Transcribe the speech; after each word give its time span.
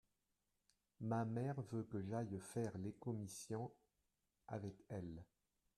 Ma 1.01 1.25
mère 1.25 1.61
veut 1.61 1.83
que 1.83 2.01
j’aille 2.01 2.39
faire 2.39 2.75
les 2.79 2.93
commissions 2.93 3.71
avec 4.47 4.73
elle. 4.89 5.23